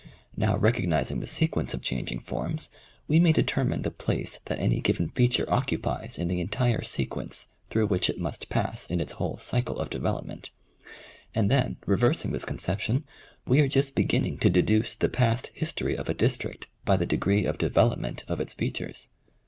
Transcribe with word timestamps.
Now 0.35 0.57
recognizing 0.57 1.19
the 1.19 1.27
sequence 1.27 1.75
of 1.75 1.83
changing 1.83 2.21
forms, 2.21 2.71
we 3.07 3.19
may 3.19 3.31
determine 3.31 3.83
the 3.83 3.91
place 3.91 4.39
that 4.45 4.57
any 4.57 4.81
given 4.81 5.07
feature 5.07 5.45
occupies 5.47 6.17
in 6.17 6.27
the 6.27 6.41
entire 6.41 6.81
sequence 6.81 7.49
through 7.69 7.85
which 7.85 8.09
it 8.09 8.19
must 8.19 8.49
pass 8.49 8.87
in 8.87 8.99
its 8.99 9.11
whole 9.11 9.37
cycle 9.37 9.77
of 9.77 9.91
development. 9.91 10.49
And 11.35 11.51
then 11.51 11.77
reversing 11.85 12.31
this 12.31 12.45
conception 12.45 13.03
we 13.45 13.59
are 13.59 13.67
just 13.67 13.93
beginning 13.93 14.39
to 14.39 14.49
de 14.49 14.63
duce 14.63 14.95
the 14.95 15.07
past 15.07 15.51
history 15.53 15.95
of 15.95 16.09
a 16.09 16.15
district 16.15 16.65
by 16.83 16.97
the 16.97 17.05
degree 17.05 17.45
of 17.45 17.59
development 17.59 18.23
of 18.27 18.39
its 18.41 18.55
features. 18.55 19.09